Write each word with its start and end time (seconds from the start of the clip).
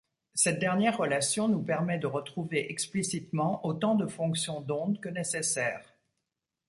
Cette 0.33 0.57
dernière 0.57 0.97
relation 0.97 1.47
nous 1.47 1.61
permet 1.61 1.99
de 1.99 2.07
retrouver 2.07 2.71
explicitement 2.71 3.63
autant 3.63 3.93
de 3.93 4.07
fonctions 4.07 4.59
d'ondes 4.59 4.99
que 4.99 5.09
nécessaire. 5.09 5.93